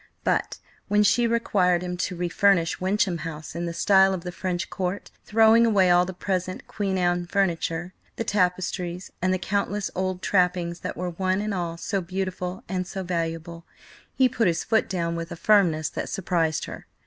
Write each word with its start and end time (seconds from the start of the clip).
But 0.23 0.57
when 0.87 1.03
she 1.03 1.27
required 1.27 1.83
him 1.83 1.95
to 1.97 2.15
refurnish 2.15 2.81
Wyncham 2.81 3.19
House 3.19 3.53
in 3.53 3.67
the 3.67 3.71
style 3.71 4.15
of 4.15 4.23
the 4.23 4.31
French 4.31 4.67
Court, 4.71 5.11
throwing 5.25 5.63
away 5.63 5.91
all 5.91 6.05
the 6.05 6.11
present 6.13 6.65
Queen 6.67 6.97
Anne 6.97 7.27
furniture, 7.27 7.93
the 8.15 8.23
tapestries, 8.23 9.11
and 9.21 9.31
the 9.31 9.37
countless 9.37 9.91
old 9.93 10.23
trappings 10.23 10.79
that 10.79 10.97
were 10.97 11.11
one 11.11 11.39
and 11.39 11.53
all 11.53 11.77
so 11.77 12.01
beautiful 12.01 12.63
and 12.67 12.87
so 12.87 13.03
valuable, 13.03 13.63
he 14.15 14.27
put 14.27 14.47
his 14.47 14.63
foot 14.63 14.89
down 14.89 15.15
with 15.15 15.31
a 15.31 15.35
firmness 15.35 15.87
that 15.89 16.09
surprised 16.09 16.65
her. 16.65 16.87